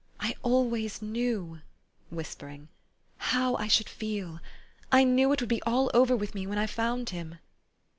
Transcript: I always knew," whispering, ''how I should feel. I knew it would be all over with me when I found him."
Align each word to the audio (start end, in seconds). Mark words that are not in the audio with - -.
I 0.19 0.33
always 0.41 0.99
knew," 1.03 1.61
whispering, 2.09 2.69
''how 3.37 3.53
I 3.57 3.67
should 3.67 3.87
feel. 3.87 4.39
I 4.91 5.03
knew 5.03 5.31
it 5.31 5.41
would 5.41 5.47
be 5.49 5.61
all 5.61 5.91
over 5.93 6.15
with 6.15 6.33
me 6.33 6.47
when 6.47 6.57
I 6.57 6.65
found 6.65 7.11
him." 7.11 7.37